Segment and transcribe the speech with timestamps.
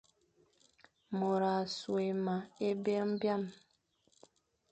[1.17, 2.35] Môr a soghé me
[2.67, 3.43] é byôm hyam,